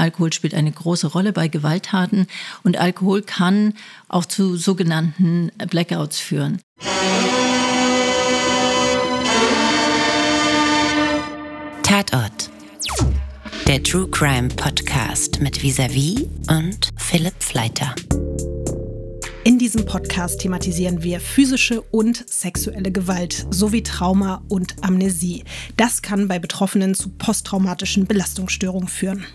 [0.00, 2.26] Alkohol spielt eine große Rolle bei Gewalttaten
[2.64, 3.74] und Alkohol kann
[4.08, 6.60] auch zu sogenannten Blackouts führen.
[11.82, 12.50] Tatort.
[13.66, 17.94] Der True Crime Podcast mit Visavi und Philipp Fleiter.
[19.44, 25.44] In diesem Podcast thematisieren wir physische und sexuelle Gewalt sowie Trauma und Amnesie.
[25.76, 29.26] Das kann bei Betroffenen zu posttraumatischen Belastungsstörungen führen.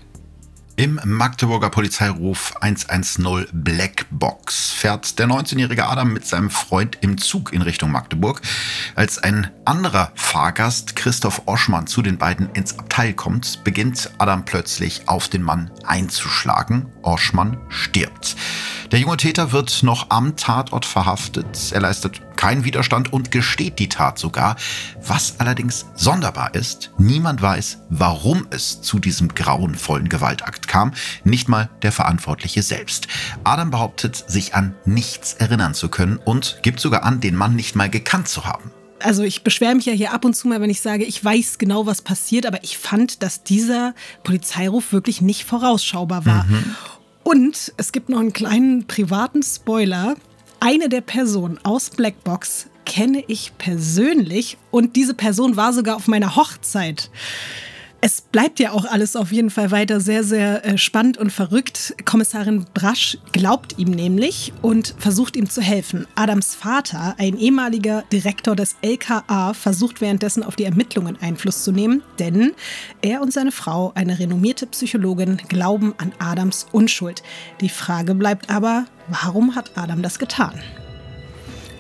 [0.77, 7.61] Im Magdeburger Polizeiruf 110 Blackbox fährt der 19-jährige Adam mit seinem Freund im Zug in
[7.61, 8.41] Richtung Magdeburg.
[8.93, 15.07] Als ein anderer Fahrgast, Christoph Oschmann, zu den beiden ins Abteil kommt, beginnt Adam plötzlich
[15.07, 16.91] auf den Mann einzuschlagen.
[17.03, 18.35] Oschmann stirbt.
[18.91, 21.71] Der junge Täter wird noch am Tatort verhaftet.
[21.71, 24.55] Er leistet keinen Widerstand und gesteht die Tat sogar.
[25.03, 30.93] Was allerdings sonderbar ist, niemand weiß, warum es zu diesem grauenvollen Gewaltakt kam.
[31.23, 33.07] Nicht mal der Verantwortliche selbst.
[33.43, 37.75] Adam behauptet, sich an nichts erinnern zu können und gibt sogar an, den Mann nicht
[37.75, 38.71] mal gekannt zu haben
[39.01, 41.59] also ich beschwere mich ja hier ab und zu mal, wenn ich sage, ich weiß
[41.59, 43.93] genau, was passiert, aber ich fand, dass dieser
[44.23, 46.45] Polizeiruf wirklich nicht vorausschaubar war.
[46.45, 46.75] Mhm.
[47.23, 50.15] Und es gibt noch einen kleinen privaten Spoiler.
[50.67, 56.35] Eine der Personen aus Blackbox kenne ich persönlich und diese Person war sogar auf meiner
[56.35, 57.11] Hochzeit.
[58.07, 61.95] Es bleibt ja auch alles auf jeden Fall weiter sehr, sehr äh, spannend und verrückt.
[62.05, 66.05] Kommissarin Brasch glaubt ihm nämlich und versucht ihm zu helfen.
[66.13, 72.03] Adams Vater, ein ehemaliger Direktor des LKA, versucht währenddessen auf die Ermittlungen Einfluss zu nehmen,
[72.19, 72.51] denn
[73.01, 77.23] er und seine Frau, eine renommierte Psychologin, glauben an Adams Unschuld.
[77.59, 80.53] Die Frage bleibt aber, warum hat Adam das getan?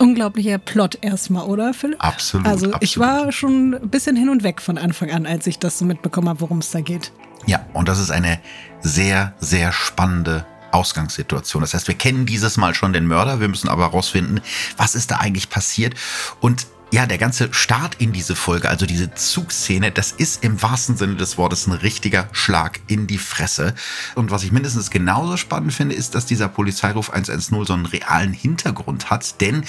[0.05, 2.03] Unglaublicher Plot erstmal, oder Philipp?
[2.03, 2.45] Absolut.
[2.45, 2.83] Also absolut.
[2.83, 5.85] ich war schon ein bisschen hin und weg von Anfang an, als ich das so
[5.85, 7.11] mitbekommen habe, worum es da geht.
[7.47, 8.39] Ja, und das ist eine
[8.81, 11.61] sehr, sehr spannende Ausgangssituation.
[11.61, 14.41] Das heißt, wir kennen dieses Mal schon den Mörder, wir müssen aber herausfinden,
[14.77, 15.95] was ist da eigentlich passiert.
[16.39, 20.95] Und ja, der ganze Start in diese Folge, also diese Zugszene, das ist im wahrsten
[20.95, 23.73] Sinne des Wortes ein richtiger Schlag in die Fresse.
[24.13, 28.33] Und was ich mindestens genauso spannend finde, ist, dass dieser Polizeiruf 110 so einen realen
[28.33, 29.63] Hintergrund hat, denn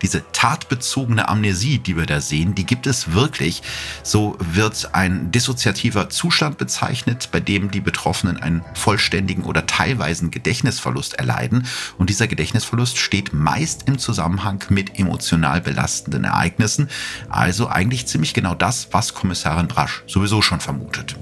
[0.00, 3.62] diese tatbezogene Amnesie, die wir da sehen, die gibt es wirklich.
[4.02, 11.14] So wird ein dissoziativer Zustand bezeichnet, bei dem die Betroffenen einen vollständigen oder teilweisen Gedächtnisverlust
[11.14, 11.66] erleiden.
[11.98, 16.88] Und dieser Gedächtnisverlust steht meist im Zusammenhang mit emotional belastenden Ereignissen Ereignissen.
[17.28, 21.16] Also eigentlich ziemlich genau das, was Kommissarin Brasch sowieso schon vermutet.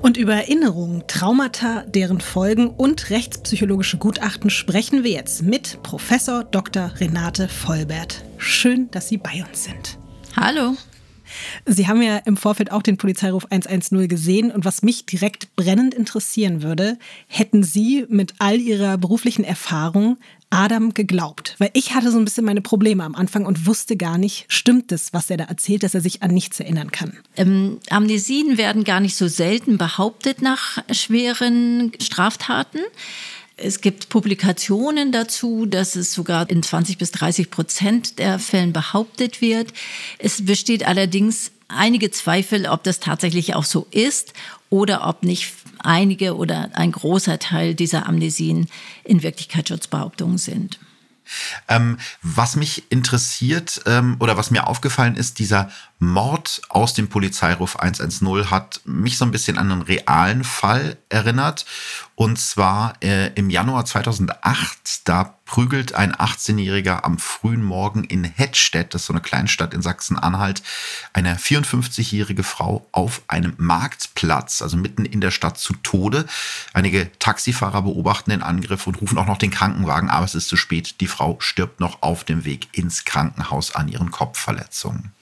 [0.00, 6.92] Und über Erinnerungen, Traumata, deren Folgen und rechtspsychologische Gutachten sprechen wir jetzt mit Professor Dr.
[7.00, 8.22] Renate Vollbert.
[8.36, 9.98] Schön, dass Sie bei uns sind.
[10.36, 10.76] Hallo.
[11.66, 15.94] Sie haben ja im Vorfeld auch den Polizeiruf 110 gesehen und was mich direkt brennend
[15.94, 16.96] interessieren würde,
[17.26, 20.18] hätten Sie mit all Ihrer beruflichen Erfahrung
[20.50, 21.54] Adam geglaubt?
[21.58, 24.92] Weil ich hatte so ein bisschen meine Probleme am Anfang und wusste gar nicht, stimmt
[24.92, 27.16] es, was er da erzählt, dass er sich an nichts erinnern kann?
[27.36, 32.80] Ähm, Amnesien werden gar nicht so selten behauptet nach schweren Straftaten.
[33.56, 39.40] Es gibt Publikationen dazu, dass es sogar in 20 bis 30 Prozent der Fällen behauptet
[39.40, 39.72] wird.
[40.18, 44.32] Es besteht allerdings einige Zweifel, ob das tatsächlich auch so ist
[44.70, 48.68] oder ob nicht einige oder ein großer Teil dieser Amnesien
[49.04, 50.78] in Wirklichkeit Schutzbehauptungen sind.
[51.68, 57.76] Ähm, was mich interessiert ähm, oder was mir aufgefallen ist, dieser Mord aus dem Polizeiruf
[57.76, 61.66] 110 hat mich so ein bisschen an einen realen Fall erinnert.
[62.14, 68.94] Und zwar äh, im Januar 2008, da prügelt ein 18-Jähriger am frühen Morgen in Hettstedt,
[68.94, 70.62] das ist so eine Kleinstadt in Sachsen-Anhalt,
[71.14, 76.26] eine 54-jährige Frau auf einem Marktplatz, also mitten in der Stadt, zu Tode.
[76.74, 80.56] Einige Taxifahrer beobachten den Angriff und rufen auch noch den Krankenwagen, aber es ist zu
[80.56, 81.00] spät.
[81.00, 85.12] Die Frau stirbt noch auf dem Weg ins Krankenhaus an ihren Kopfverletzungen.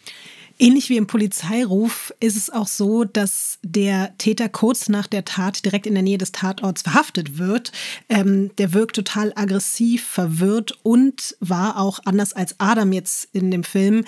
[0.58, 5.64] Ähnlich wie im Polizeiruf ist es auch so, dass der Täter kurz nach der Tat
[5.64, 7.72] direkt in der Nähe des Tatorts verhaftet wird.
[8.08, 13.64] Ähm, der wirkt total aggressiv, verwirrt und war auch anders als Adam jetzt in dem
[13.64, 14.04] Film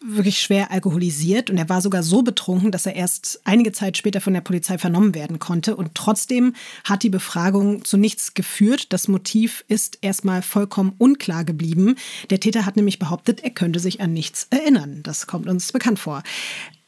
[0.00, 4.20] wirklich schwer alkoholisiert und er war sogar so betrunken, dass er erst einige Zeit später
[4.20, 5.74] von der Polizei vernommen werden konnte.
[5.74, 6.54] Und trotzdem
[6.84, 8.92] hat die Befragung zu nichts geführt.
[8.92, 11.96] Das Motiv ist erstmal vollkommen unklar geblieben.
[12.30, 15.02] Der Täter hat nämlich behauptet, er könnte sich an nichts erinnern.
[15.02, 16.22] Das kommt uns bekannt vor.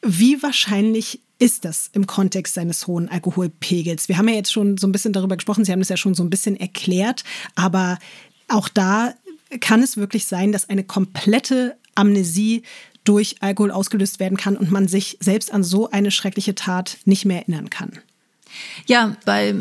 [0.02, 4.08] Wie wahrscheinlich ist das im Kontext seines hohen Alkoholpegels?
[4.08, 6.14] Wir haben ja jetzt schon so ein bisschen darüber gesprochen, Sie haben es ja schon
[6.14, 7.24] so ein bisschen erklärt,
[7.56, 7.98] aber
[8.48, 9.14] auch da
[9.60, 12.62] kann es wirklich sein, dass eine komplette Amnesie
[13.04, 17.24] durch Alkohol ausgelöst werden kann und man sich selbst an so eine schreckliche Tat nicht
[17.24, 17.92] mehr erinnern kann.
[18.86, 19.54] Ja, bei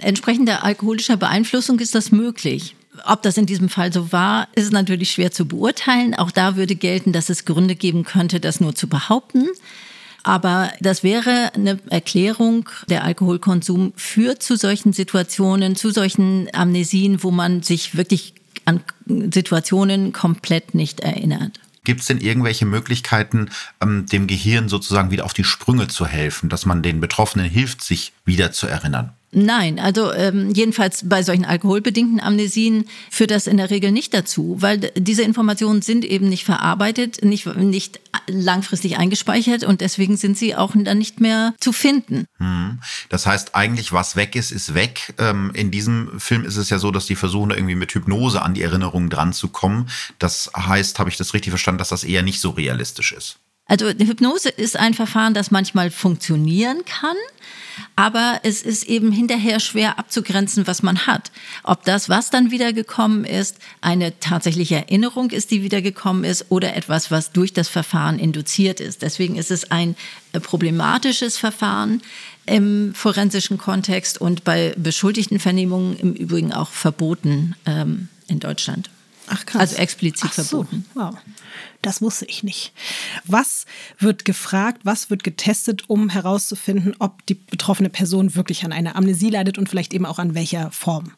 [0.00, 2.74] entsprechender alkoholischer Beeinflussung ist das möglich.
[3.04, 6.14] Ob das in diesem Fall so war, ist natürlich schwer zu beurteilen.
[6.14, 9.48] Auch da würde gelten, dass es Gründe geben könnte, das nur zu behaupten.
[10.22, 17.30] Aber das wäre eine Erklärung, der Alkoholkonsum führt zu solchen Situationen, zu solchen Amnesien, wo
[17.30, 18.34] man sich wirklich
[18.64, 21.60] an Situationen komplett nicht erinnert.
[21.86, 23.48] Gibt es denn irgendwelche Möglichkeiten,
[23.80, 27.80] ähm, dem Gehirn sozusagen wieder auf die Sprünge zu helfen, dass man den Betroffenen hilft,
[27.80, 29.12] sich wieder zu erinnern?
[29.38, 34.56] Nein, also ähm, jedenfalls bei solchen alkoholbedingten Amnesien führt das in der Regel nicht dazu,
[34.60, 40.56] weil diese Informationen sind eben nicht verarbeitet, nicht, nicht langfristig eingespeichert und deswegen sind sie
[40.56, 42.24] auch dann nicht mehr zu finden.
[42.38, 42.80] Hm.
[43.10, 45.12] Das heißt, eigentlich was weg ist, ist weg.
[45.18, 48.54] Ähm, in diesem Film ist es ja so, dass die versuchen, irgendwie mit Hypnose an
[48.54, 49.90] die Erinnerungen dran zu kommen.
[50.18, 53.36] Das heißt, habe ich das richtig verstanden, dass das eher nicht so realistisch ist?
[53.68, 57.16] Also Hypnose ist ein Verfahren, das manchmal funktionieren kann,
[57.96, 61.32] aber es ist eben hinterher schwer abzugrenzen, was man hat.
[61.64, 67.10] Ob das, was dann wiedergekommen ist, eine tatsächliche Erinnerung ist, die wiedergekommen ist, oder etwas,
[67.10, 69.02] was durch das Verfahren induziert ist.
[69.02, 69.96] Deswegen ist es ein
[70.32, 72.02] äh, problematisches Verfahren
[72.46, 78.90] im forensischen Kontext und bei beschuldigten Vernehmungen im Übrigen auch verboten ähm, in Deutschland.
[79.28, 79.60] Ach krass.
[79.60, 80.64] Also explizit Ach so.
[80.64, 80.84] verboten.
[80.94, 81.16] Wow.
[81.82, 82.72] Das wusste ich nicht.
[83.24, 83.66] Was
[83.98, 89.30] wird gefragt, was wird getestet, um herauszufinden, ob die betroffene Person wirklich an einer Amnesie
[89.30, 91.12] leidet und vielleicht eben auch an welcher Form?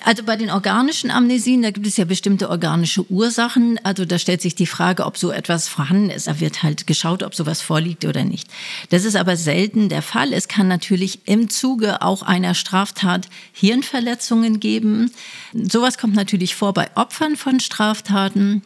[0.00, 3.78] Also bei den organischen Amnesien, da gibt es ja bestimmte organische Ursachen.
[3.84, 6.26] Also da stellt sich die Frage, ob so etwas vorhanden ist.
[6.26, 8.48] Da wird halt geschaut, ob sowas vorliegt oder nicht.
[8.90, 10.32] Das ist aber selten der Fall.
[10.32, 15.12] Es kann natürlich im Zuge auch einer Straftat Hirnverletzungen geben.
[15.52, 18.62] Sowas kommt natürlich vor bei Opfern von Straftaten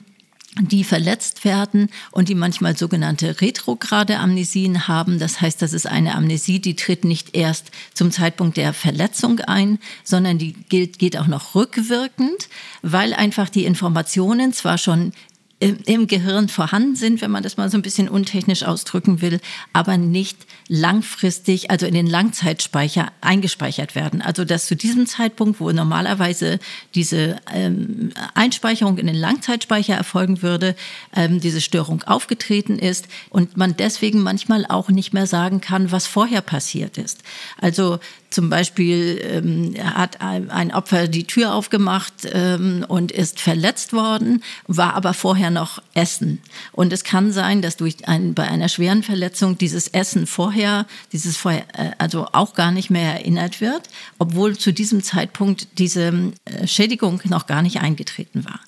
[0.60, 5.18] die verletzt werden und die manchmal sogenannte retrograde Amnesien haben.
[5.18, 9.78] Das heißt, das ist eine Amnesie, die tritt nicht erst zum Zeitpunkt der Verletzung ein,
[10.02, 12.48] sondern die gilt, geht auch noch rückwirkend,
[12.82, 15.12] weil einfach die Informationen zwar schon
[15.58, 19.40] im Gehirn vorhanden sind, wenn man das mal so ein bisschen untechnisch ausdrücken will,
[19.72, 20.36] aber nicht
[20.68, 24.20] langfristig, also in den Langzeitspeicher eingespeichert werden.
[24.20, 26.58] Also dass zu diesem Zeitpunkt, wo normalerweise
[26.94, 30.76] diese ähm, Einspeicherung in den Langzeitspeicher erfolgen würde,
[31.14, 36.06] ähm, diese Störung aufgetreten ist und man deswegen manchmal auch nicht mehr sagen kann, was
[36.06, 37.22] vorher passiert ist.
[37.58, 37.98] Also
[38.36, 44.92] zum Beispiel ähm, hat ein Opfer die Tür aufgemacht ähm, und ist verletzt worden, war
[44.92, 46.42] aber vorher noch Essen.
[46.72, 51.38] Und es kann sein, dass durch ein, bei einer schweren Verletzung dieses Essen vorher, dieses
[51.38, 53.88] vorher, äh, also auch gar nicht mehr erinnert wird,
[54.18, 56.12] obwohl zu diesem Zeitpunkt diese
[56.44, 58.60] äh, Schädigung noch gar nicht eingetreten war.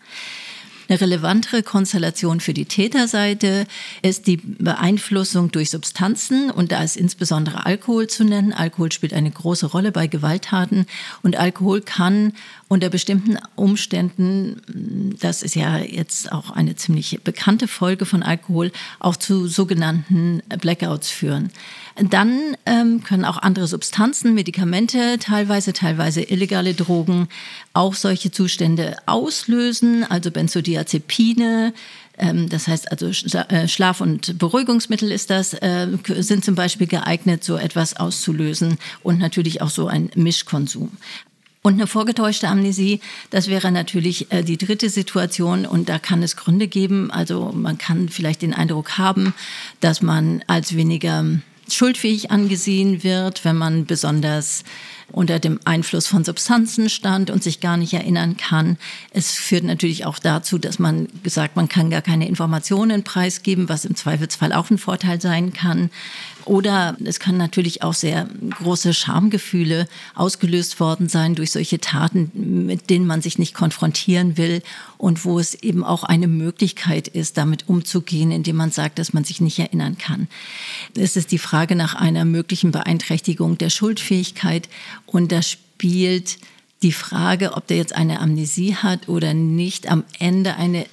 [0.88, 3.66] Eine relevantere Konstellation für die Täterseite
[4.00, 8.54] ist die Beeinflussung durch Substanzen und da ist insbesondere Alkohol zu nennen.
[8.54, 10.86] Alkohol spielt eine große Rolle bei Gewalttaten
[11.22, 12.32] und Alkohol kann
[12.68, 19.16] unter bestimmten Umständen, das ist ja jetzt auch eine ziemlich bekannte Folge von Alkohol, auch
[19.16, 21.50] zu sogenannten Blackouts führen.
[22.00, 27.28] Dann ähm, können auch andere Substanzen, Medikamente, teilweise, teilweise illegale Drogen
[27.72, 31.72] auch solche Zustände auslösen, also Benzodiazepine,
[32.18, 37.44] ähm, das heißt also äh, Schlaf- und Beruhigungsmittel ist das, äh, sind zum Beispiel geeignet,
[37.44, 40.90] so etwas auszulösen und natürlich auch so ein Mischkonsum.
[41.62, 43.00] Und eine vorgetäuschte Amnesie,
[43.30, 47.10] das wäre natürlich äh, die dritte Situation und da kann es Gründe geben.
[47.10, 49.34] Also man kann vielleicht den Eindruck haben,
[49.80, 51.24] dass man als weniger
[51.74, 54.64] schuldfähig angesehen wird, wenn man besonders
[55.10, 58.76] unter dem Einfluss von Substanzen stand und sich gar nicht erinnern kann.
[59.10, 63.84] Es führt natürlich auch dazu, dass man gesagt, man kann gar keine Informationen preisgeben, was
[63.84, 65.90] im Zweifelsfall auch ein Vorteil sein kann.
[66.44, 68.26] Oder es kann natürlich auch sehr
[68.58, 72.30] große Schamgefühle ausgelöst worden sein durch solche Taten,
[72.66, 74.62] mit denen man sich nicht konfrontieren will
[74.96, 79.24] und wo es eben auch eine Möglichkeit ist, damit umzugehen, indem man sagt, dass man
[79.24, 80.26] sich nicht erinnern kann.
[80.96, 84.70] Es ist die Frage nach einer möglichen Beeinträchtigung der Schuldfähigkeit
[85.10, 86.38] und da spielt
[86.82, 90.86] die Frage, ob der jetzt eine Amnesie hat oder nicht, am Ende eine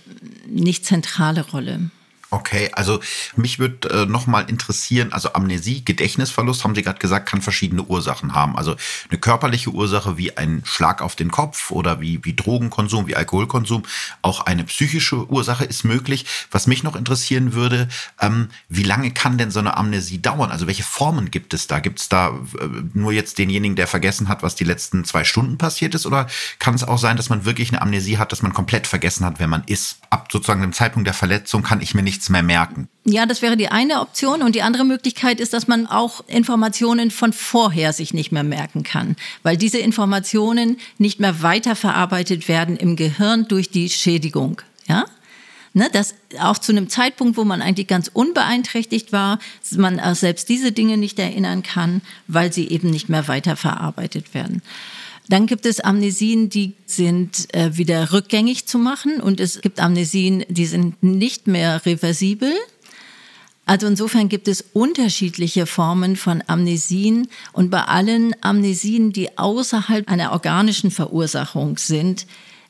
[0.47, 1.91] nicht zentrale Rolle.
[2.35, 2.99] Okay, also
[3.37, 8.35] mich würde äh, nochmal interessieren, also Amnesie, Gedächtnisverlust, haben Sie gerade gesagt, kann verschiedene Ursachen
[8.35, 8.57] haben.
[8.57, 8.75] Also
[9.09, 13.83] eine körperliche Ursache wie ein Schlag auf den Kopf oder wie, wie Drogenkonsum, wie Alkoholkonsum.
[14.21, 16.25] Auch eine psychische Ursache ist möglich.
[16.51, 17.87] Was mich noch interessieren würde,
[18.19, 20.51] ähm, wie lange kann denn so eine Amnesie dauern?
[20.51, 21.79] Also welche Formen gibt es da?
[21.79, 25.57] Gibt es da äh, nur jetzt denjenigen, der vergessen hat, was die letzten zwei Stunden
[25.57, 26.05] passiert ist?
[26.05, 26.27] Oder
[26.59, 29.39] kann es auch sein, dass man wirklich eine Amnesie hat, dass man komplett vergessen hat,
[29.39, 29.99] wer man ist?
[30.09, 32.87] Ab sozusagen dem Zeitpunkt der Verletzung kann ich mir nichts nichts mehr merken.
[33.05, 34.41] Ja, das wäre die eine Option.
[34.41, 38.83] Und die andere Möglichkeit ist, dass man auch Informationen von vorher sich nicht mehr merken
[38.83, 44.61] kann, weil diese Informationen nicht mehr weiterverarbeitet werden im Gehirn durch die Schädigung.
[44.87, 45.05] Ja?
[45.73, 49.39] Ne, dass auch zu einem Zeitpunkt, wo man eigentlich ganz unbeeinträchtigt war,
[49.71, 54.61] man selbst diese Dinge nicht erinnern kann, weil sie eben nicht mehr weiterverarbeitet werden.
[55.27, 60.45] Dann gibt es Amnesien, die sind äh, wieder rückgängig zu machen und es gibt Amnesien,
[60.49, 62.53] die sind nicht mehr reversibel.
[63.65, 70.33] Also insofern gibt es unterschiedliche Formen von Amnesien und bei allen Amnesien, die außerhalb einer
[70.33, 72.27] organischen Verursachung sind,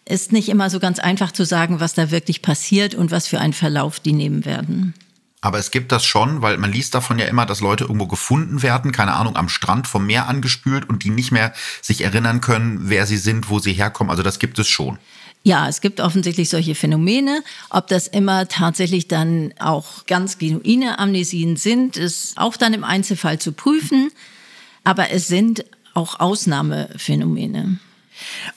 [0.07, 3.39] ist nicht immer so ganz einfach zu sagen, was da wirklich passiert und was für
[3.39, 4.93] einen Verlauf die nehmen werden.
[5.45, 8.63] Aber es gibt das schon, weil man liest davon ja immer, dass Leute irgendwo gefunden
[8.63, 12.89] werden, keine Ahnung, am Strand vom Meer angespült und die nicht mehr sich erinnern können,
[12.89, 14.09] wer sie sind, wo sie herkommen.
[14.09, 14.97] Also das gibt es schon.
[15.43, 17.43] Ja, es gibt offensichtlich solche Phänomene.
[17.69, 23.37] Ob das immer tatsächlich dann auch ganz genuine Amnesien sind, ist auch dann im Einzelfall
[23.37, 24.09] zu prüfen.
[24.83, 27.77] Aber es sind auch Ausnahmephänomene.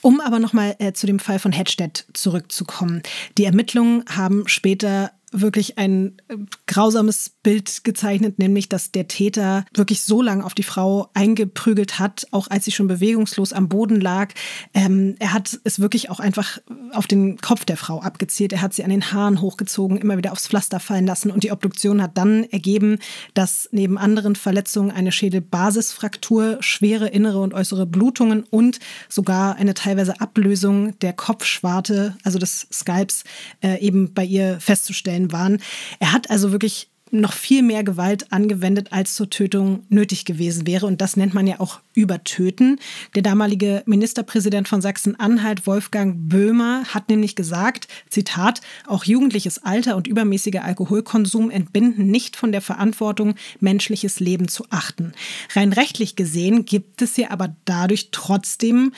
[0.01, 3.03] Um aber nochmal äh, zu dem Fall von Hedstedt zurückzukommen.
[3.37, 10.01] Die Ermittlungen haben später wirklich ein äh, grausames Bild gezeichnet, nämlich dass der Täter wirklich
[10.01, 14.33] so lange auf die Frau eingeprügelt hat, auch als sie schon bewegungslos am Boden lag.
[14.73, 16.59] Ähm, er hat es wirklich auch einfach
[16.91, 18.53] auf den Kopf der Frau abgezielt.
[18.53, 21.51] Er hat sie an den Haaren hochgezogen, immer wieder aufs Pflaster fallen lassen und die
[21.51, 22.99] Obduktion hat dann ergeben,
[23.33, 30.19] dass neben anderen Verletzungen eine Schädelbasisfraktur, schwere innere und äußere Blutungen und sogar eine teilweise
[30.21, 33.23] Ablösung der Kopfschwarte, also des Skalps,
[33.61, 35.59] äh, eben bei ihr festzustellen Fällen waren.
[35.99, 40.85] Er hat also wirklich noch viel mehr Gewalt angewendet, als zur Tötung nötig gewesen wäre.
[40.85, 42.79] Und das nennt man ja auch Übertöten.
[43.15, 50.05] Der damalige Ministerpräsident von Sachsen-Anhalt, Wolfgang Böhmer, hat nämlich gesagt, Zitat, auch jugendliches Alter und
[50.05, 55.13] übermäßiger Alkoholkonsum entbinden nicht von der Verantwortung, menschliches Leben zu achten.
[55.55, 58.91] Rein rechtlich gesehen gibt es ja aber dadurch trotzdem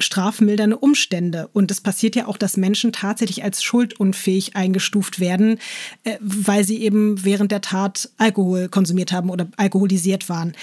[0.00, 1.48] strafmildernde Umstände.
[1.52, 5.58] Und es passiert ja auch, dass Menschen tatsächlich als schuldunfähig eingestuft werden,
[6.04, 10.54] äh, weil sie eben während der Tat Alkohol konsumiert haben oder alkoholisiert waren.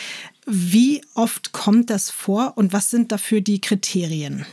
[0.45, 4.45] Wie oft kommt das vor und was sind dafür die Kriterien?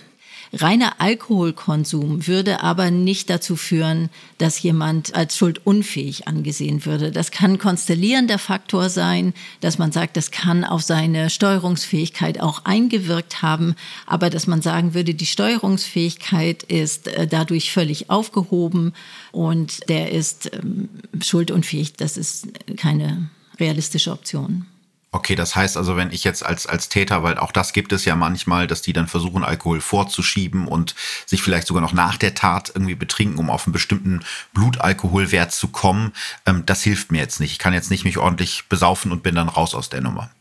[0.57, 4.09] Reiner Alkoholkonsum würde aber nicht dazu führen,
[4.39, 7.11] dass jemand als schuldunfähig angesehen würde.
[7.11, 13.43] Das kann konstellierender Faktor sein, dass man sagt, das kann auf seine Steuerungsfähigkeit auch eingewirkt
[13.43, 13.75] haben,
[14.07, 18.93] aber dass man sagen würde, die Steuerungsfähigkeit ist äh, dadurch völlig aufgehoben
[19.33, 20.89] und der ist ähm,
[21.21, 21.95] schuldunfähig.
[21.95, 22.47] Das ist
[22.77, 24.67] keine realistische Option.
[25.15, 28.05] Okay, das heißt also, wenn ich jetzt als, als Täter, weil auch das gibt es
[28.05, 32.35] ja manchmal, dass die dann versuchen, Alkohol vorzuschieben und sich vielleicht sogar noch nach der
[32.35, 36.13] Tat irgendwie betrinken, um auf einen bestimmten Blutalkoholwert zu kommen,
[36.47, 37.53] ähm, das hilft mir jetzt nicht.
[37.53, 40.33] Ich kann jetzt nicht mich ordentlich besaufen und bin dann raus aus der Nummer.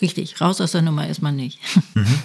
[0.00, 1.60] Richtig, raus aus der Nummer ist man nicht.
[1.94, 2.18] Mhm.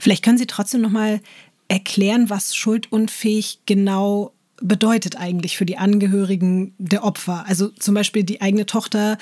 [0.00, 1.20] Vielleicht können Sie trotzdem noch mal
[1.68, 7.44] erklären, was schuldunfähig genau bedeutet eigentlich für die Angehörigen der Opfer.
[7.46, 9.18] Also zum Beispiel die eigene Tochter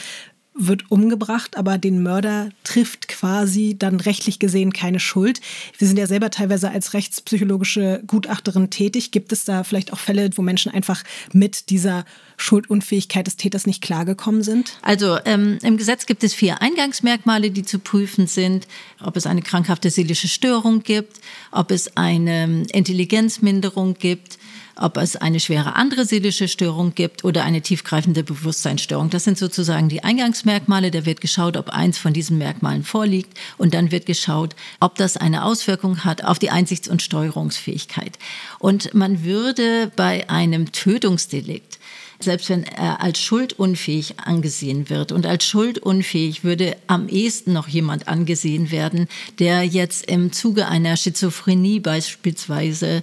[0.54, 5.40] wird umgebracht, aber den Mörder trifft quasi dann rechtlich gesehen keine Schuld.
[5.78, 9.12] Wir sind ja selber teilweise als rechtspsychologische Gutachterin tätig.
[9.12, 12.04] Gibt es da vielleicht auch Fälle, wo Menschen einfach mit dieser
[12.36, 14.78] Schuldunfähigkeit des Täters nicht klargekommen sind?
[14.82, 18.66] Also ähm, im Gesetz gibt es vier Eingangsmerkmale, die zu prüfen sind.
[19.02, 24.38] Ob es eine krankhafte seelische Störung gibt, ob es eine Intelligenzminderung gibt,
[24.76, 29.10] ob es eine schwere andere seelische Störung gibt oder eine tiefgreifende Bewusstseinsstörung.
[29.10, 30.90] Das sind sozusagen die Eingangsmerkmale.
[30.90, 35.16] Da wird geschaut, ob eins von diesen Merkmalen vorliegt und dann wird geschaut, ob das
[35.16, 38.18] eine Auswirkung hat auf die Einsichts- und Steuerungsfähigkeit.
[38.58, 41.78] Und man würde bei einem Tötungsdelikt
[42.24, 45.12] selbst wenn er als schuldunfähig angesehen wird.
[45.12, 50.96] Und als schuldunfähig würde am ehesten noch jemand angesehen werden, der jetzt im Zuge einer
[50.96, 53.02] Schizophrenie beispielsweise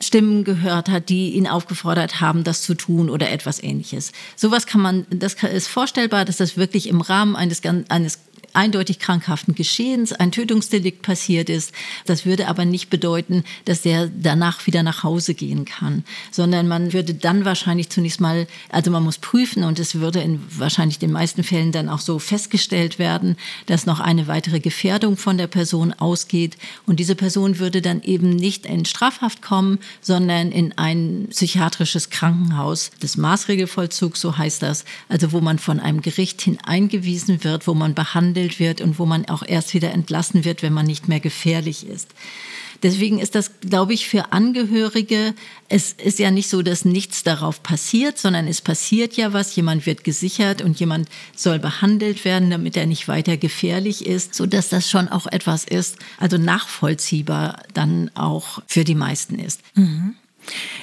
[0.00, 4.12] Stimmen gehört hat, die ihn aufgefordert haben, das zu tun oder etwas ähnliches.
[4.34, 8.18] Sowas kann man, das ist vorstellbar, dass das wirklich im Rahmen eines, eines
[8.52, 11.72] eindeutig krankhaften Geschehens ein Tötungsdelikt passiert ist.
[12.06, 16.92] Das würde aber nicht bedeuten, dass der danach wieder nach Hause gehen kann, sondern man
[16.92, 21.12] würde dann wahrscheinlich zunächst mal, also man muss prüfen und es würde in wahrscheinlich den
[21.12, 25.92] meisten Fällen dann auch so festgestellt werden, dass noch eine weitere Gefährdung von der Person
[25.92, 32.10] ausgeht und diese Person würde dann eben nicht in Strafhaft kommen, sondern in ein psychiatrisches
[32.10, 37.66] Krankenhaus des Maßregelvollzugs, so heißt das, also wo man von einem Gericht hin eingewiesen wird,
[37.66, 40.86] wo man behandelt behandelt wird und wo man auch erst wieder entlassen wird, wenn man
[40.86, 42.08] nicht mehr gefährlich ist.
[42.82, 45.34] Deswegen ist das, glaube ich, für Angehörige,
[45.68, 49.84] es ist ja nicht so, dass nichts darauf passiert, sondern es passiert ja was, jemand
[49.84, 51.06] wird gesichert und jemand
[51.36, 55.96] soll behandelt werden, damit er nicht weiter gefährlich ist, sodass das schon auch etwas ist,
[56.18, 59.60] also nachvollziehbar dann auch für die meisten ist.
[59.74, 60.14] Mhm.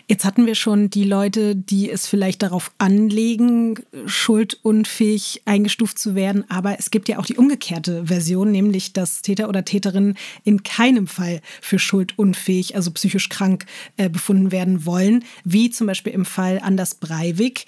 [0.08, 6.46] Jetzt hatten wir schon die Leute, die es vielleicht darauf anlegen, schuldunfähig eingestuft zu werden.
[6.50, 11.08] Aber es gibt ja auch die umgekehrte Version, nämlich dass Täter oder Täterinnen in keinem
[11.08, 13.66] Fall für schuldunfähig, also psychisch krank
[13.98, 15.26] äh, befunden werden wollen.
[15.44, 17.66] Wie zum Beispiel im Fall Anders Breivik.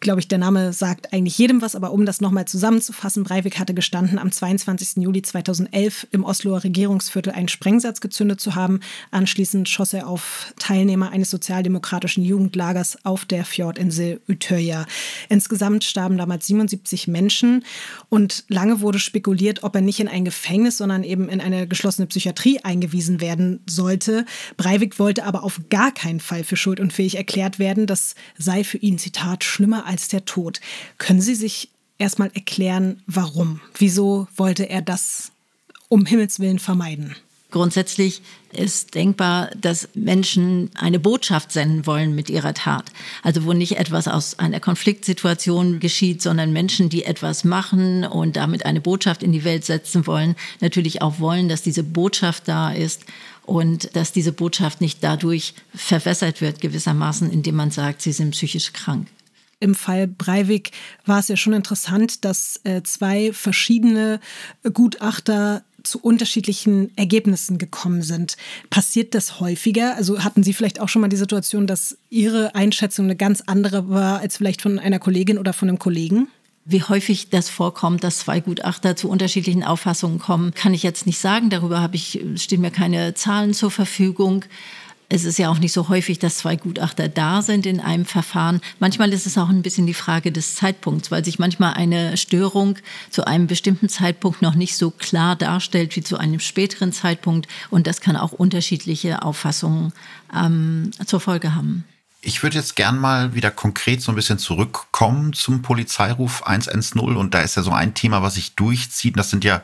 [0.00, 3.74] Glaube ich, der Name sagt eigentlich jedem was, aber um das nochmal zusammenzufassen, Breivik hatte
[3.74, 5.02] gestanden, am 22.
[5.02, 8.80] Juli 2011 im Osloer Regierungsviertel einen Sprengsatz gezündet zu haben.
[9.10, 14.84] Anschließend schoss er auf Teilnehmer eines sozialdemokratischen Jugendlagers auf der Fjordinsel Utøya.
[15.28, 17.64] Insgesamt starben damals 77 Menschen
[18.08, 22.08] und lange wurde spekuliert, ob er nicht in ein Gefängnis, sondern eben in eine geschlossene
[22.08, 24.26] Psychiatrie eingewiesen werden sollte.
[24.56, 27.86] Breivik wollte aber auf gar keinen Fall für schuldunfähig erklärt werden.
[27.86, 30.60] Das sei für ihn, Zitat, schlimmer als der Tod.
[30.98, 33.60] Können Sie sich erstmal erklären, warum?
[33.78, 35.30] Wieso wollte er das
[35.88, 37.14] um Himmels Willen vermeiden?
[37.54, 38.20] Grundsätzlich
[38.52, 42.90] ist denkbar, dass Menschen eine Botschaft senden wollen mit ihrer Tat.
[43.22, 48.66] Also wo nicht etwas aus einer Konfliktsituation geschieht, sondern Menschen, die etwas machen und damit
[48.66, 53.04] eine Botschaft in die Welt setzen wollen, natürlich auch wollen, dass diese Botschaft da ist
[53.44, 58.72] und dass diese Botschaft nicht dadurch verwässert wird gewissermaßen, indem man sagt, sie sind psychisch
[58.72, 59.06] krank.
[59.60, 60.72] Im Fall Breivik
[61.06, 64.18] war es ja schon interessant, dass äh, zwei verschiedene
[64.72, 68.36] Gutachter zu unterschiedlichen Ergebnissen gekommen sind.
[68.70, 69.96] Passiert das häufiger?
[69.96, 73.88] Also hatten Sie vielleicht auch schon mal die Situation, dass Ihre Einschätzung eine ganz andere
[73.88, 76.28] war als vielleicht von einer Kollegin oder von einem Kollegen?
[76.66, 81.18] Wie häufig das vorkommt, dass zwei Gutachter zu unterschiedlichen Auffassungen kommen, kann ich jetzt nicht
[81.18, 81.50] sagen.
[81.50, 84.46] Darüber habe ich, stehen mir keine Zahlen zur Verfügung.
[85.08, 88.60] Es ist ja auch nicht so häufig, dass zwei Gutachter da sind in einem Verfahren.
[88.78, 92.78] Manchmal ist es auch ein bisschen die Frage des Zeitpunkts, weil sich manchmal eine Störung
[93.10, 97.48] zu einem bestimmten Zeitpunkt noch nicht so klar darstellt wie zu einem späteren Zeitpunkt.
[97.70, 99.92] Und das kann auch unterschiedliche Auffassungen
[100.34, 101.84] ähm, zur Folge haben.
[102.22, 107.00] Ich würde jetzt gern mal wieder konkret so ein bisschen zurückkommen zum Polizeiruf 110.
[107.00, 109.18] Und da ist ja so ein Thema, was sich durchzieht.
[109.18, 109.62] Das sind ja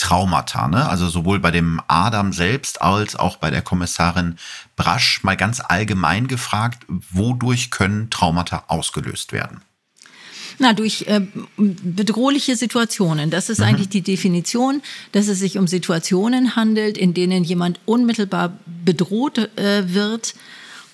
[0.00, 0.88] Traumata, ne?
[0.88, 4.36] also sowohl bei dem Adam selbst als auch bei der Kommissarin
[4.74, 9.60] Brasch mal ganz allgemein gefragt, wodurch können Traumata ausgelöst werden?
[10.58, 11.20] Na, durch äh,
[11.58, 13.28] bedrohliche Situationen.
[13.28, 13.66] Das ist mhm.
[13.66, 14.80] eigentlich die Definition,
[15.12, 20.34] dass es sich um Situationen handelt, in denen jemand unmittelbar bedroht äh, wird.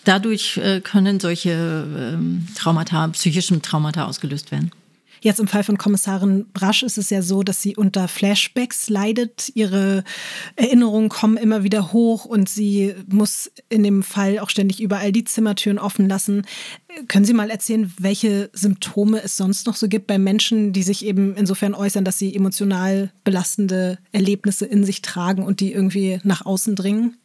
[0.03, 4.73] Dadurch äh, können solche ähm, Traumata, psychischen Traumata ausgelöst werden.
[5.21, 9.51] Jetzt im Fall von Kommissarin Brasch ist es ja so, dass sie unter Flashbacks leidet.
[9.55, 10.05] Ihre
[10.57, 15.25] Erinnerungen kommen immer wieder hoch und sie muss in dem Fall auch ständig überall die
[15.25, 16.45] Zimmertüren offen lassen.
[17.09, 21.05] Können Sie mal erzählen, welche Symptome es sonst noch so gibt bei Menschen, die sich
[21.05, 26.47] eben insofern äußern, dass sie emotional belastende Erlebnisse in sich tragen und die irgendwie nach
[26.47, 27.17] außen dringen?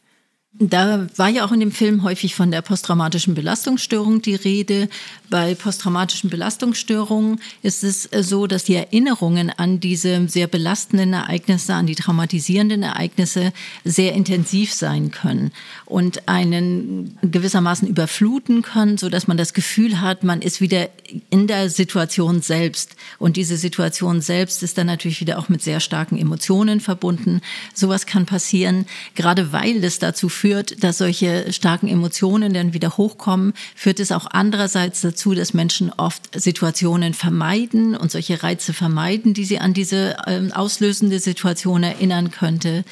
[0.58, 4.90] Da war ja auch in dem Film häufig von der posttraumatischen Belastungsstörung die Rede.
[5.30, 11.86] Bei posttraumatischen Belastungsstörungen ist es so, dass die Erinnerungen an diese sehr belastenden Ereignisse, an
[11.86, 15.52] die traumatisierenden Ereignisse sehr intensiv sein können
[15.86, 20.90] und einen gewissermaßen überfluten können, so dass man das Gefühl hat, man ist wieder
[21.30, 22.94] in der Situation selbst.
[23.18, 27.40] Und diese Situation selbst ist dann natürlich wieder auch mit sehr starken Emotionen verbunden.
[27.72, 28.84] Sowas kann passieren,
[29.14, 34.10] gerade weil es dazu führt, führt, dass solche starken Emotionen dann wieder hochkommen, führt es
[34.10, 39.72] auch andererseits dazu, dass Menschen oft Situationen vermeiden und solche Reize vermeiden, die sie an
[39.72, 42.84] diese ähm, auslösende Situation erinnern könnte.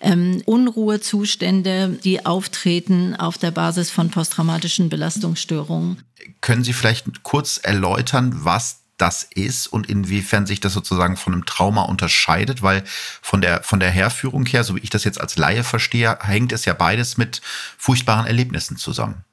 [0.00, 5.98] Ähm, Unruhezustände, die auftreten auf der Basis von posttraumatischen Belastungsstörungen.
[6.40, 11.46] Können Sie vielleicht kurz erläutern, was das ist und inwiefern sich das sozusagen von einem
[11.46, 12.82] Trauma unterscheidet, weil
[13.20, 16.52] von der, von der Herführung her, so wie ich das jetzt als Laie verstehe, hängt
[16.52, 17.40] es ja beides mit
[17.76, 19.24] furchtbaren Erlebnissen zusammen.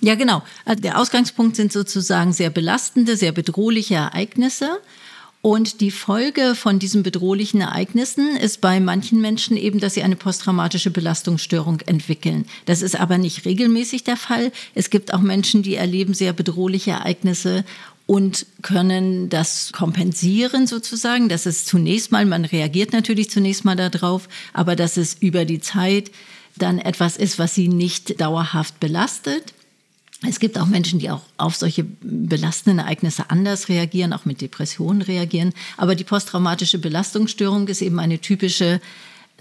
[0.00, 0.42] Ja, genau.
[0.64, 4.80] Also der Ausgangspunkt sind sozusagen sehr belastende, sehr bedrohliche Ereignisse.
[5.42, 10.16] Und die Folge von diesen bedrohlichen Ereignissen ist bei manchen Menschen eben, dass sie eine
[10.16, 12.44] posttraumatische Belastungsstörung entwickeln.
[12.66, 14.52] Das ist aber nicht regelmäßig der Fall.
[14.74, 17.64] Es gibt auch Menschen, die erleben sehr bedrohliche Ereignisse
[18.10, 21.28] und können das kompensieren sozusagen.
[21.28, 25.60] Das ist zunächst mal, man reagiert natürlich zunächst mal darauf, aber dass es über die
[25.60, 26.10] Zeit
[26.56, 29.54] dann etwas ist, was sie nicht dauerhaft belastet.
[30.28, 35.02] Es gibt auch Menschen, die auch auf solche belastenden Ereignisse anders reagieren, auch mit Depressionen
[35.02, 35.52] reagieren.
[35.76, 38.80] Aber die posttraumatische Belastungsstörung ist eben eine typische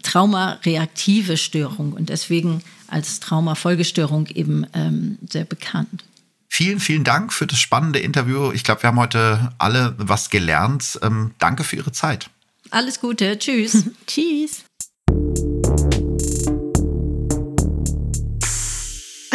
[0.04, 6.04] traumareaktive Störung und deswegen als Traumafolgestörung eben ähm, sehr bekannt.
[6.50, 8.52] Vielen, vielen Dank für das spannende Interview.
[8.52, 11.00] Ich glaube, wir haben heute alle was gelernt.
[11.02, 12.30] Ähm, danke für Ihre Zeit.
[12.72, 13.38] Alles Gute.
[13.38, 13.86] Tschüss.
[14.08, 14.66] Tschüss.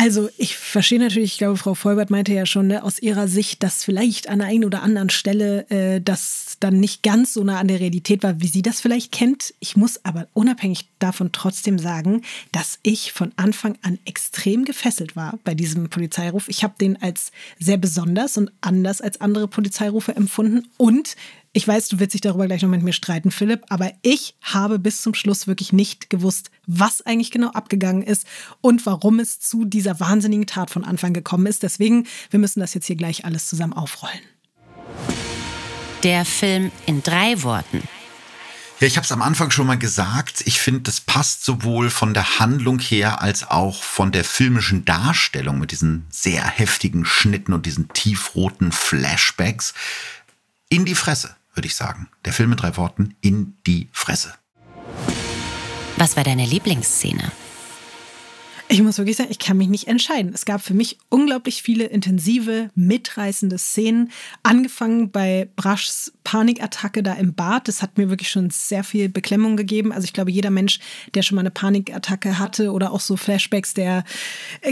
[0.05, 3.62] Also ich verstehe natürlich, ich glaube, Frau Vollbert meinte ja schon ne, aus ihrer Sicht,
[3.62, 7.59] dass vielleicht an der einen oder anderen Stelle äh, das dann nicht ganz so nah
[7.59, 9.55] an der Realität war, wie sie das vielleicht kennt.
[9.61, 12.21] Ich muss aber unabhängig davon trotzdem sagen,
[12.53, 16.51] dass ich von Anfang an extrem gefesselt war bei diesem Polizeiruf.
[16.51, 21.17] Ich habe den als sehr besonders und anders als andere Polizeirufe empfunden und
[21.57, 24.81] ich weiß, du willst dich darüber gleich noch mit mir streiten, Philipp, aber ich habe
[24.81, 28.27] bis zum Schluss wirklich nicht gewusst, was eigentlich genau abgegangen ist
[28.61, 31.62] und warum es zu dieser wahnsinnigen Tat von Anfang gekommen ist.
[31.62, 34.19] Deswegen, wir müssen das jetzt hier gleich alles zusammen aufrollen.
[36.03, 37.83] Der Film in drei Worten.
[38.81, 40.43] Ja, ich habe es am Anfang schon mal gesagt.
[40.47, 45.61] Ich finde, das passt sowohl von der Handlung her als auch von der filmischen Darstellung
[45.61, 49.73] mit diesen sehr heftigen Schnitten und diesen tiefroten Flashbacks
[50.69, 52.09] in die Fresse würde ich sagen.
[52.25, 54.35] Der Film mit drei Worten, in die Fresse.
[55.97, 57.31] Was war deine Lieblingsszene?
[58.68, 60.33] Ich muss wirklich sagen, ich kann mich nicht entscheiden.
[60.35, 64.11] Es gab für mich unglaublich viele intensive, mitreißende Szenen.
[64.42, 67.68] Angefangen bei Braschs Panikattacke da im Bad.
[67.68, 69.92] Das hat mir wirklich schon sehr viel Beklemmung gegeben.
[69.92, 70.81] Also ich glaube, jeder Mensch,
[71.14, 74.03] der schon mal eine Panikattacke hatte oder auch so Flashbacks, der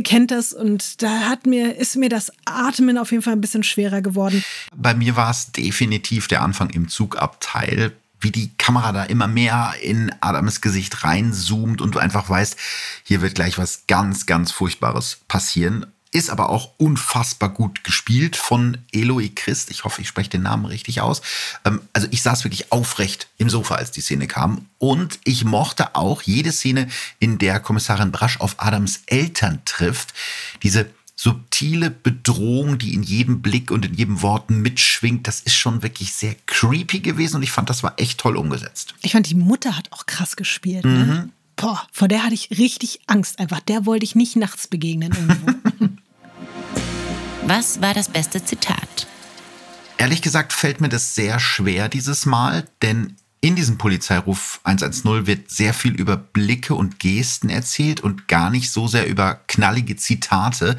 [0.04, 0.54] kennt das.
[0.54, 4.42] Und da hat mir, ist mir das Atmen auf jeden Fall ein bisschen schwerer geworden.
[4.74, 9.74] Bei mir war es definitiv der Anfang im Zugabteil wie die Kamera da immer mehr
[9.82, 12.56] in Adams Gesicht reinzoomt und du einfach weißt,
[13.04, 15.86] hier wird gleich was ganz, ganz Furchtbares passieren.
[16.14, 19.70] Ist aber auch unfassbar gut gespielt von Eloy Christ.
[19.70, 21.22] Ich hoffe, ich spreche den Namen richtig aus.
[21.64, 24.66] Ähm, also ich saß wirklich aufrecht im Sofa, als die Szene kam.
[24.76, 30.12] Und ich mochte auch jede Szene, in der Kommissarin Brasch auf Adams Eltern trifft.
[30.62, 30.90] Diese
[31.22, 36.12] subtile Bedrohung, die in jedem Blick und in jedem Wort mitschwingt, das ist schon wirklich
[36.14, 38.94] sehr creepy gewesen und ich fand, das war echt toll umgesetzt.
[39.02, 40.84] Ich fand, die Mutter hat auch krass gespielt.
[40.84, 40.90] Ne?
[40.90, 41.06] Mhm.
[41.06, 41.28] Ne?
[41.54, 43.60] Boah, vor der hatte ich richtig Angst einfach.
[43.60, 45.94] Der wollte ich nicht nachts begegnen irgendwo.
[47.46, 49.06] Was war das beste Zitat?
[49.98, 55.50] Ehrlich gesagt fällt mir das sehr schwer dieses Mal, denn in diesem Polizeiruf 110 wird
[55.50, 60.76] sehr viel über Blicke und Gesten erzählt und gar nicht so sehr über knallige Zitate.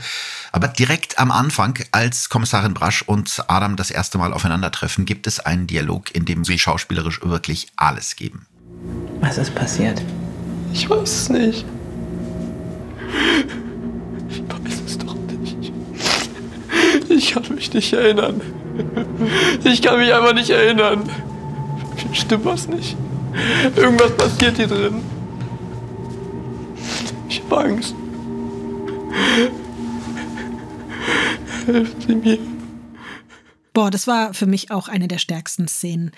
[0.53, 5.41] Aber direkt am Anfang, als Kommissarin Brasch und Adam das erste Mal aufeinandertreffen, gibt es
[5.41, 8.47] einen Dialog, in dem sie schauspielerisch wirklich alles geben.
[9.19, 10.01] Was ist passiert?
[10.71, 11.65] Ich weiß es nicht.
[14.29, 15.57] Ich weiß es doch nicht.
[17.09, 18.39] Ich kann mich nicht erinnern.
[19.65, 21.09] Ich kann mich einfach nicht erinnern.
[22.13, 22.95] Stimmt was nicht?
[23.75, 25.01] Irgendwas passiert hier drin.
[27.27, 27.95] Ich habe Angst.
[31.65, 32.37] Helfen Sie mir.
[33.73, 36.11] Boah, das war für mich auch eine der stärksten Szenen.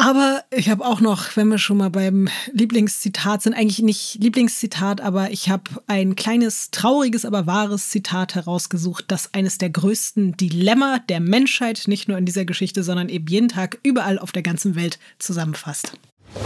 [0.00, 5.00] Aber ich habe auch noch, wenn wir schon mal beim Lieblingszitat sind, eigentlich nicht Lieblingszitat,
[5.00, 11.00] aber ich habe ein kleines, trauriges, aber wahres Zitat herausgesucht, das eines der größten Dilemma
[11.08, 14.76] der Menschheit, nicht nur in dieser Geschichte, sondern eben jeden Tag überall auf der ganzen
[14.76, 15.94] Welt zusammenfasst.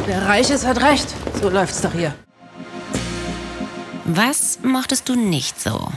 [0.09, 1.15] Der Reiches hat recht.
[1.43, 2.15] So läuft's doch hier.
[4.07, 5.93] Was mochtest du nicht so?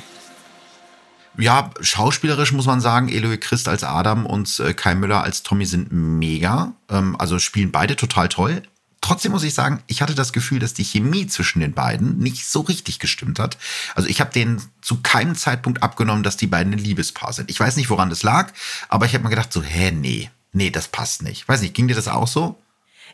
[1.37, 5.65] Ja, schauspielerisch muss man sagen, Eloy Christ als Adam und äh, Kai Müller als Tommy
[5.65, 6.73] sind mega.
[6.89, 8.63] Ähm, also spielen beide total toll.
[9.01, 12.47] Trotzdem muss ich sagen, ich hatte das Gefühl, dass die Chemie zwischen den beiden nicht
[12.47, 13.57] so richtig gestimmt hat.
[13.93, 17.51] Also ich habe denen zu keinem Zeitpunkt abgenommen, dass die beiden ein Liebespaar sind.
[17.51, 18.51] Ich weiß nicht, woran das lag,
[18.89, 21.47] aber ich habe mir gedacht, so, hä, nee, nee, das passt nicht.
[21.47, 22.57] Weiß nicht, ging dir das auch so?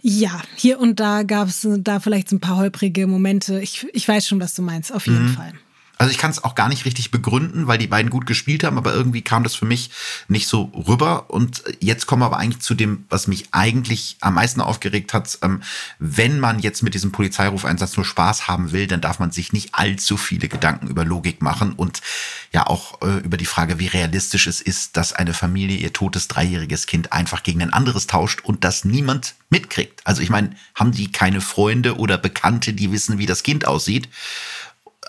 [0.01, 3.59] Ja, hier und da gab es da vielleicht so ein paar holprige Momente.
[3.59, 5.35] Ich, ich weiß schon, was du meinst, auf jeden mhm.
[5.35, 5.53] Fall.
[6.01, 8.79] Also ich kann es auch gar nicht richtig begründen, weil die beiden gut gespielt haben,
[8.79, 9.91] aber irgendwie kam das für mich
[10.27, 11.29] nicht so rüber.
[11.29, 15.37] Und jetzt kommen wir aber eigentlich zu dem, was mich eigentlich am meisten aufgeregt hat.
[15.43, 15.61] Ähm,
[15.99, 19.75] wenn man jetzt mit diesem Polizeirufeinsatz nur Spaß haben will, dann darf man sich nicht
[19.75, 22.01] allzu viele Gedanken über Logik machen und
[22.51, 26.27] ja auch äh, über die Frage, wie realistisch es ist, dass eine Familie ihr totes
[26.27, 30.01] dreijähriges Kind einfach gegen ein anderes tauscht und das niemand mitkriegt.
[30.03, 34.09] Also ich meine, haben die keine Freunde oder Bekannte, die wissen, wie das Kind aussieht?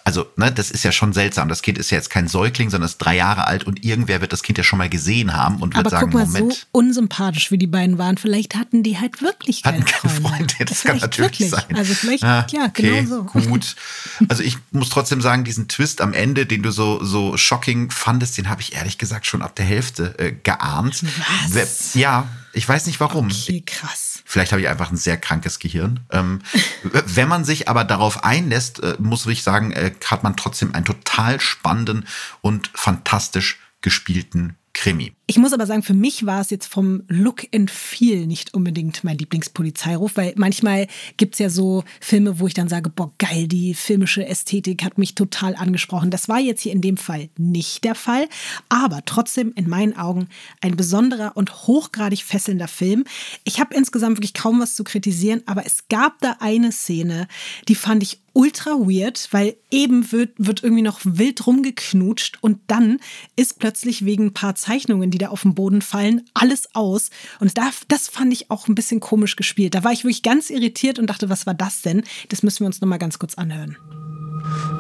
[0.04, 1.48] Also, ne, das ist ja schon seltsam.
[1.48, 4.32] Das Kind ist ja jetzt kein Säugling, sondern ist drei Jahre alt und irgendwer wird
[4.32, 6.54] das Kind ja schon mal gesehen haben und wird Aber sagen, guck mal, Moment.
[6.54, 10.28] so unsympathisch wie die beiden waren, vielleicht hatten die halt wirklich keine, hatten keine Freunde.
[10.28, 10.54] Freunde.
[10.58, 11.50] Das, das kann natürlich wirklich.
[11.50, 11.76] sein.
[11.76, 13.24] Also vielleicht, ah, ja, okay, genau so.
[13.24, 13.76] Gut.
[14.28, 18.38] Also ich muss trotzdem sagen, diesen Twist am Ende, den du so, so shocking fandest,
[18.38, 21.02] den habe ich ehrlich gesagt schon ab der Hälfte äh, geahnt.
[21.50, 21.94] Was?
[21.94, 23.26] Ja, ich weiß nicht warum.
[23.26, 26.00] Okay, krass Vielleicht habe ich einfach ein sehr krankes Gehirn.
[26.10, 26.40] Ähm,
[26.82, 30.86] wenn man sich aber darauf einlässt, äh, muss ich sagen, äh, hat man trotzdem einen
[30.86, 32.06] total spannenden
[32.40, 35.14] und fantastisch gespielten Krimi.
[35.28, 39.04] Ich muss aber sagen, für mich war es jetzt vom Look and Feel nicht unbedingt
[39.04, 43.46] mein Lieblingspolizeiruf, weil manchmal gibt es ja so Filme, wo ich dann sage, boah, geil,
[43.46, 46.11] die filmische Ästhetik hat mich total angesprochen.
[46.11, 48.28] Das war jetzt hier in dem Fall nicht der Fall,
[48.68, 50.28] aber trotzdem in meinen Augen
[50.61, 53.04] ein besonderer und hochgradig fesselnder Film.
[53.44, 57.28] Ich habe insgesamt wirklich kaum was zu kritisieren, aber es gab da eine Szene,
[57.68, 62.98] die fand ich ultra weird, weil eben wird, wird irgendwie noch wild rumgeknutscht und dann
[63.37, 67.11] ist plötzlich wegen ein paar Zeichnungen, die da auf den Boden fallen, alles aus.
[67.38, 69.75] Und da, das fand ich auch ein bisschen komisch gespielt.
[69.75, 72.03] Da war ich wirklich ganz irritiert und dachte, was war das denn?
[72.31, 73.77] Das müssen wir uns nochmal ganz kurz anhören.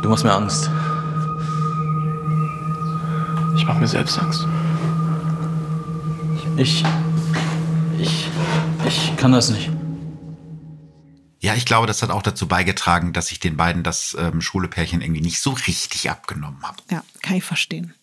[0.02, 0.68] Du machst mir Angst.
[3.56, 4.46] Ich mach mir selbst Angst.
[6.56, 6.84] Ich.
[7.98, 8.28] Ich.
[8.86, 9.70] Ich kann das nicht.
[11.40, 15.00] Ja, ich glaube, das hat auch dazu beigetragen, dass ich den beiden das ähm, Schulepärchen
[15.00, 16.76] irgendwie nicht so richtig abgenommen habe.
[16.90, 17.94] Ja, kann ich verstehen.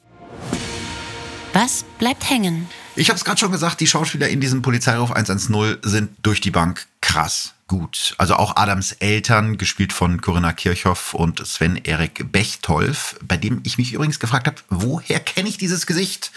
[1.54, 2.70] Was bleibt hängen?
[2.96, 6.52] Ich habe es gerade schon gesagt, die Schauspieler in diesem Polizeiruf 110 sind durch die
[6.52, 8.14] Bank krass gut.
[8.18, 13.94] Also auch Adams Eltern, gespielt von Corinna Kirchhoff und Sven-Erik Bechtolf, bei dem ich mich
[13.94, 16.32] übrigens gefragt habe, woher kenne ich dieses Gesicht?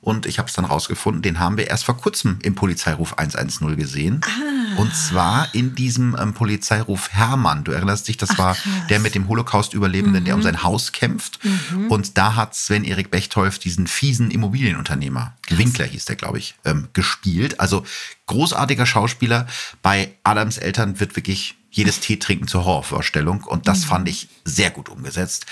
[0.00, 3.76] Und ich habe es dann rausgefunden, den haben wir erst vor kurzem im Polizeiruf 110
[3.76, 4.20] gesehen.
[4.24, 4.67] Ah.
[4.78, 7.64] Und zwar in diesem ähm, Polizeiruf Hermann.
[7.64, 8.72] Du erinnerst dich, das Ach, war krass.
[8.88, 11.44] der mit dem Holocaust-Überlebenden, der um sein Haus kämpft.
[11.44, 11.90] Mhm.
[11.90, 17.60] Und da hat Sven-Erik Bechtolf diesen fiesen Immobilienunternehmer, Winkler hieß der, glaube ich, ähm, gespielt.
[17.60, 17.84] Also
[18.26, 19.46] großartiger Schauspieler.
[19.82, 23.42] Bei Adams Eltern wird wirklich jedes Tee trinken zur Horrorvorstellung.
[23.42, 25.46] Und das fand ich sehr gut umgesetzt.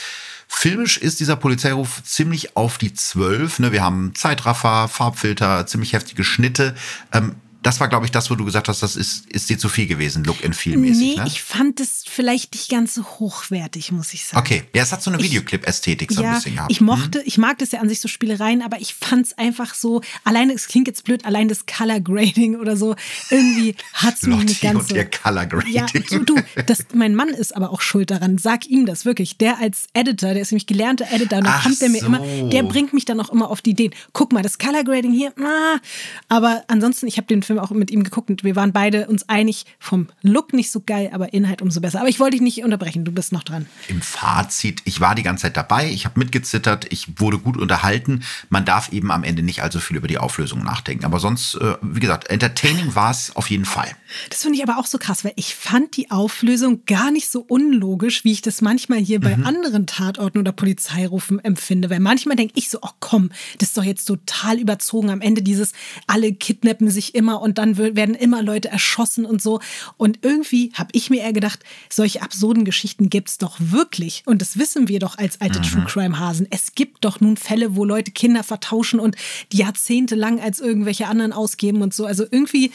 [0.48, 3.58] Filmisch ist dieser Polizeiruf ziemlich auf die Zwölf.
[3.58, 3.72] Ne?
[3.72, 6.74] Wir haben Zeitraffer, Farbfilter, ziemlich heftige Schnitte.
[7.12, 7.34] Ähm,
[7.66, 9.88] das war, glaube ich, das, wo du gesagt hast, das ist, ist dir zu viel
[9.88, 11.16] gewesen, Look and Feel mäßig.
[11.16, 11.26] Nee, ne?
[11.26, 14.38] ich fand es vielleicht nicht ganz so hochwertig, muss ich sagen.
[14.38, 16.70] Okay, ja, es hat so eine Videoclip-Ästhetik so ein ja, bisschen gehabt.
[16.70, 19.74] ich mochte, ich mag das ja an sich so Spielereien, aber ich fand es einfach
[19.74, 22.94] so, alleine, es klingt jetzt blöd, allein das Color Grading oder so,
[23.30, 24.94] irgendwie hat es mich nicht ganz und so.
[24.94, 25.72] ihr Color Grading.
[25.74, 28.38] Ja, du, du das, mein Mann ist aber auch schuld daran.
[28.38, 29.38] Sag ihm das wirklich.
[29.38, 32.06] Der als Editor, der ist nämlich gelernter Editor und da Ach kommt der mir so.
[32.06, 33.92] immer, der bringt mich dann auch immer auf die Ideen.
[34.12, 35.80] Guck mal, das Color Grading hier, ah.
[36.28, 39.28] aber ansonsten, ich habe den Film auch mit ihm geguckt und wir waren beide uns
[39.28, 42.00] einig, vom Look nicht so geil, aber Inhalt umso besser.
[42.00, 43.66] Aber ich wollte dich nicht unterbrechen, du bist noch dran.
[43.88, 48.22] Im Fazit, ich war die ganze Zeit dabei, ich habe mitgezittert, ich wurde gut unterhalten.
[48.48, 51.04] Man darf eben am Ende nicht allzu viel über die Auflösung nachdenken.
[51.04, 53.90] Aber sonst, äh, wie gesagt, entertaining war es auf jeden Fall.
[54.30, 57.40] Das finde ich aber auch so krass, weil ich fand die Auflösung gar nicht so
[57.40, 61.90] unlogisch, wie ich das manchmal hier bei anderen Tatorten oder Polizeirufen empfinde.
[61.90, 65.10] Weil manchmal denke ich so, oh komm, das ist doch jetzt total überzogen.
[65.10, 65.72] Am Ende dieses,
[66.06, 69.60] alle kidnappen sich immer und dann werden immer Leute erschossen und so.
[69.96, 74.22] Und irgendwie habe ich mir eher gedacht, solche absurden Geschichten gibt es doch wirklich.
[74.26, 76.46] Und das wissen wir doch als alte True Crime Hasen.
[76.50, 79.16] Es gibt doch nun Fälle, wo Leute Kinder vertauschen und
[79.52, 82.06] die jahrzehntelang als irgendwelche anderen ausgeben und so.
[82.06, 82.72] Also irgendwie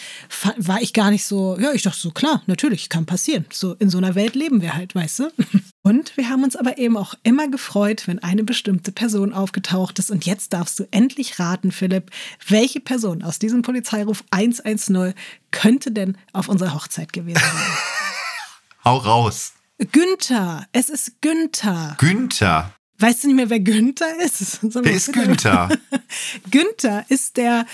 [0.58, 3.46] war ich gar nicht so, ja, ich dachte so, klar, natürlich, kann passieren.
[3.52, 5.32] So in so einer Welt leben wir halt, weißt du?
[5.84, 10.12] Und wir haben uns aber eben auch immer gefreut, wenn eine bestimmte Person aufgetaucht ist.
[10.12, 12.12] Und jetzt darfst du endlich raten, Philipp,
[12.48, 15.14] welche Person aus diesem Polizeiruf 110
[15.50, 17.78] könnte denn auf unserer Hochzeit gewesen sein?
[18.86, 19.54] Hau raus.
[19.92, 21.96] Günther, es ist Günther.
[22.00, 22.74] Günther.
[23.00, 24.60] Weißt du nicht mehr, wer Günther ist?
[24.62, 25.12] Wer ist.
[25.12, 25.70] Günther?
[26.52, 27.66] Günther ist der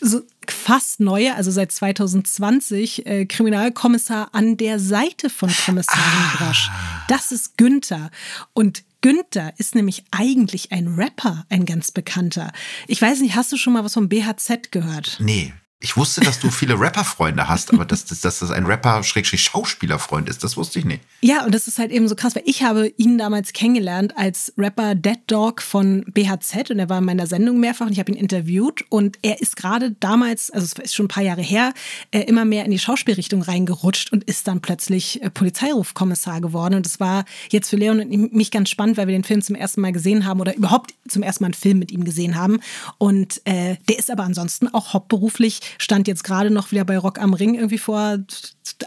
[0.00, 0.22] so
[0.52, 6.70] fast neue, also seit 2020, äh, Kriminalkommissar an der Seite von Kommissarin Grosch.
[7.08, 8.10] Das ist Günther.
[8.52, 12.52] Und Günther ist nämlich eigentlich ein Rapper, ein ganz bekannter.
[12.88, 15.18] Ich weiß nicht, hast du schon mal was vom BHZ gehört?
[15.20, 15.52] Nee.
[15.78, 20.42] Ich wusste, dass du viele Rapper-Freunde hast, aber dass, dass, dass das ein Rapper-Schauspieler-Freund ist,
[20.42, 21.02] das wusste ich nicht.
[21.20, 24.54] Ja, und das ist halt eben so krass, weil ich habe ihn damals kennengelernt als
[24.56, 28.10] Rapper Dead Dog von BHZ und er war in meiner Sendung mehrfach und ich habe
[28.10, 31.74] ihn interviewt und er ist gerade damals, also es ist schon ein paar Jahre her,
[32.10, 36.86] äh, immer mehr in die Schauspielrichtung reingerutscht und ist dann plötzlich äh, Polizeirufkommissar geworden und
[36.86, 39.82] das war jetzt für Leon und mich ganz spannend, weil wir den Film zum ersten
[39.82, 42.60] Mal gesehen haben oder überhaupt zum ersten Mal einen Film mit ihm gesehen haben
[42.96, 47.18] und äh, der ist aber ansonsten auch hauptberuflich, stand jetzt gerade noch wieder bei Rock
[47.18, 48.18] am Ring irgendwie vor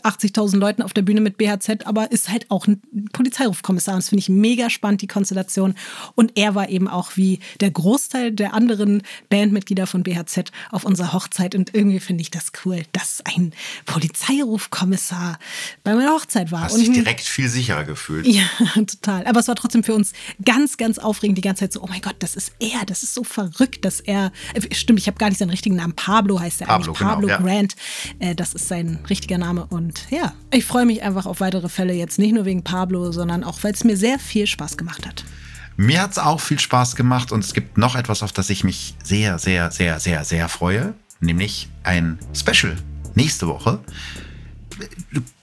[0.03, 2.81] 80.000 Leuten auf der Bühne mit BHZ, aber ist halt auch ein
[3.13, 3.95] Polizeirufkommissar.
[3.95, 5.75] Und das finde ich mega spannend, die Konstellation.
[6.15, 11.13] Und er war eben auch wie der Großteil der anderen Bandmitglieder von BHZ auf unserer
[11.13, 11.55] Hochzeit.
[11.55, 13.53] Und irgendwie finde ich das cool, dass ein
[13.85, 15.39] Polizeirufkommissar
[15.83, 16.63] bei meiner Hochzeit war.
[16.63, 18.27] Hast Und dich direkt viel sicherer gefühlt.
[18.27, 18.43] ja,
[18.75, 19.25] total.
[19.25, 20.13] Aber es war trotzdem für uns
[20.43, 23.13] ganz, ganz aufregend die ganze Zeit so, oh mein Gott, das ist er, das ist
[23.13, 26.61] so verrückt, dass er, äh, stimmt, ich habe gar nicht seinen richtigen Namen, Pablo heißt
[26.61, 27.38] er Pablo, Pablo genau, ja.
[27.38, 27.75] Grant.
[28.19, 29.65] Äh, das ist sein richtiger Name.
[29.65, 32.19] Und ja, ich freue mich einfach auf weitere Fälle jetzt.
[32.19, 35.25] Nicht nur wegen Pablo, sondern auch, weil es mir sehr viel Spaß gemacht hat.
[35.77, 38.65] Mir hat es auch viel Spaß gemacht und es gibt noch etwas, auf das ich
[38.65, 42.75] mich sehr, sehr, sehr, sehr, sehr freue, nämlich ein Special
[43.15, 43.79] nächste Woche.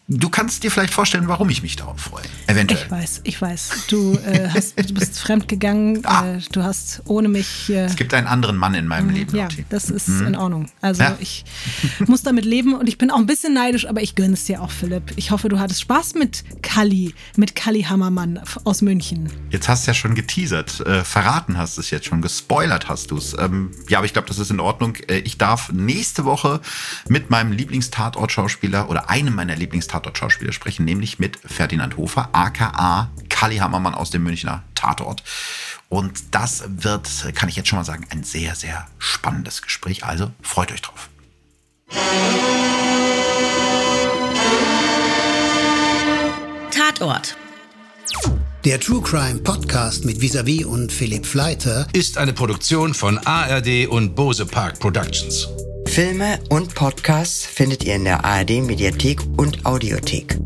[0.08, 2.22] Du, kannst dir vielleicht vorstellen, warum ich mich darauf freue.
[2.46, 2.80] Eventuell.
[2.80, 3.86] Ich weiß, ich weiß.
[3.88, 6.06] Du, äh, hast, du bist fremdgegangen.
[6.06, 6.34] Ah.
[6.36, 7.70] Äh, du hast ohne mich.
[7.70, 9.34] Äh, Es gibt einen anderen Mann in meinem Leben.
[9.36, 9.64] ja, Lotti.
[9.68, 10.70] das ist in Ordnung.
[10.80, 11.16] Also Ja.
[11.18, 11.44] ich
[12.06, 14.62] muss damit leben und ich bin auch ein bisschen neidisch, aber ich gönne es dir
[14.62, 15.12] auch, Philipp.
[15.16, 19.28] Ich hoffe, du hattest Spaß mit Kalli, mit Kalli Hammermann aus München.
[19.50, 23.10] Jetzt hast du ja schon geteasert, äh, verraten hast du es jetzt schon, gespoilert hast
[23.10, 23.34] du es.
[23.36, 24.94] Ähm, ja, aber ich glaube, das ist in Ordnung.
[25.08, 26.60] Äh, ich darf nächste Woche
[27.08, 29.56] mit meinem Lieblingstatort-Schauspieler oder einem meiner
[29.96, 35.22] Lieblingstatort-Schauspieler sprechen, nämlich mit Ferdinand Hofer, aka Kalli Hammermann aus dem Münchner Tatort.
[35.88, 40.04] Und das wird, kann ich jetzt schon mal sagen, ein sehr, sehr spannendes Gespräch.
[40.04, 41.08] Also freut euch drauf.
[46.70, 47.36] Tatort.
[48.64, 54.16] Der True Crime Podcast mit Visavi und Philipp Fleiter ist eine Produktion von ARD und
[54.16, 55.48] Bose Park Productions.
[55.96, 60.36] Filme und Podcasts findet ihr in der ARD Mediathek und Audiothek.